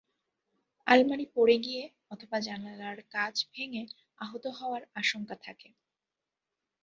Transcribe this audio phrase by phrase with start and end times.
[0.87, 3.83] আলমারি পড়ে গিয়ে অথবা জানালার কাচ ভেঙে
[4.19, 5.69] আহত হওয়ার আশঙ্কা থাকে।